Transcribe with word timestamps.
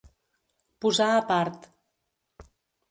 Posar 0.85 1.11
a 1.19 1.21
part. 1.31 1.71